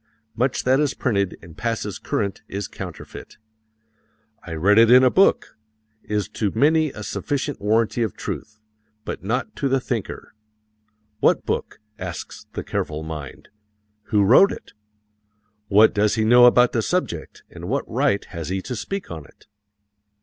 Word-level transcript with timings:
Much 0.35 0.63
that 0.63 0.79
is 0.79 0.95
printed 0.95 1.37
and 1.43 1.57
passes 1.59 1.99
current 1.99 2.41
is 2.47 2.67
counterfeit. 2.67 3.37
"I 4.43 4.53
read 4.55 4.79
it 4.79 4.89
in 4.89 5.03
a 5.03 5.11
book" 5.11 5.55
is 6.03 6.27
to 6.29 6.49
many 6.55 6.89
a 6.91 7.03
sufficient 7.03 7.61
warranty 7.61 8.01
of 8.01 8.17
truth, 8.17 8.59
but 9.05 9.23
not 9.23 9.55
to 9.57 9.69
the 9.69 9.79
thinker. 9.79 10.33
"What 11.19 11.45
book?" 11.45 11.77
asks 11.99 12.47
the 12.53 12.63
careful 12.63 13.03
mind. 13.03 13.49
"Who 14.05 14.23
wrote 14.23 14.51
it? 14.51 14.73
What 15.67 15.93
does 15.93 16.15
he 16.15 16.25
know 16.25 16.45
about 16.45 16.71
the 16.71 16.81
subject 16.81 17.43
and 17.51 17.69
what 17.69 17.85
right 17.87 18.25
has 18.25 18.49
he 18.49 18.59
to 18.63 18.75
speak 18.75 19.11
on 19.11 19.25
it? 19.25 19.45